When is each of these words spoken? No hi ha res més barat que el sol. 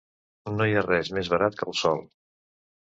No 0.53 0.67
hi 0.69 0.73
ha 0.79 0.83
res 0.87 1.11
més 1.19 1.31
barat 1.35 1.61
que 1.61 1.71
el 1.71 1.79
sol. 1.85 2.05